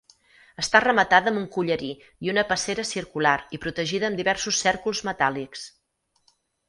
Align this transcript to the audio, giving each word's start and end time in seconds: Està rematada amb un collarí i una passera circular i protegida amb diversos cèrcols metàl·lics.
Està 0.61 0.79
rematada 0.83 1.29
amb 1.31 1.41
un 1.41 1.45
collarí 1.57 1.89
i 2.27 2.31
una 2.33 2.45
passera 2.53 2.85
circular 2.93 3.35
i 3.59 3.59
protegida 3.67 4.09
amb 4.09 4.23
diversos 4.23 4.63
cèrcols 4.67 5.03
metàl·lics. 5.11 5.67